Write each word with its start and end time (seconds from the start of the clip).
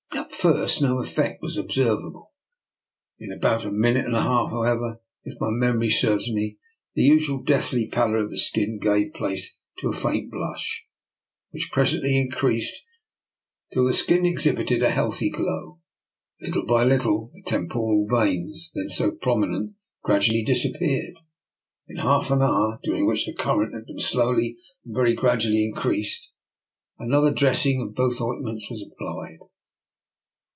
At 0.43 0.55
first 0.57 0.81
no 0.81 0.97
effect 0.99 1.41
was 1.43 1.55
observable. 1.55 2.33
In 3.19 3.31
about 3.31 3.63
a 3.63 3.71
minute 3.71 4.05
and 4.05 4.15
a 4.15 4.23
half, 4.23 4.49
however, 4.49 4.99
if 5.23 5.39
my 5.39 5.49
memory 5.51 5.89
serves 5.91 6.31
me, 6.31 6.57
the 6.95 7.03
usual 7.03 7.43
deathly 7.43 7.87
pallor 7.87 8.17
of 8.17 8.31
the 8.31 8.37
skin 8.37 8.79
gave 8.81 9.13
place 9.13 9.59
to 9.77 9.89
a 9.89 9.93
faint 9.93 10.31
blush, 10.31 10.85
which 11.51 11.69
presently 11.71 12.17
increased 12.17 12.83
until 13.69 13.85
the 13.85 13.93
skin 13.93 14.25
exhibited 14.25 14.81
a 14.81 14.89
healthy 14.89 15.29
1 15.31 15.41
88 15.43 15.45
DR. 15.45 15.45
NIKOLA'S 15.45 15.77
EXPERIMENT. 15.77 15.79
glow; 16.09 16.39
little 16.41 16.65
by 16.65 16.83
little 16.83 17.31
the 17.35 17.43
temporal 17.43 18.07
veins, 18.09 18.71
until 18.73 18.81
then 18.85 18.89
so 18.89 19.11
prominent, 19.21 19.75
gradually 20.03 20.43
disappeared. 20.43 21.17
In 21.87 21.97
half 21.97 22.31
an 22.31 22.41
hour, 22.41 22.79
during 22.83 23.05
which 23.05 23.27
the 23.27 23.35
current 23.35 23.75
had 23.75 23.85
been 23.85 23.99
slowly 23.99 24.57
and 24.85 24.95
very 24.95 25.13
gradually 25.13 25.63
increased, 25.63 26.31
an 26.97 27.13
other 27.13 27.31
dressing 27.33 27.79
of 27.79 27.93
both 27.93 28.19
ointments 28.19 28.71
was 28.71 28.81
applied. 28.81 29.37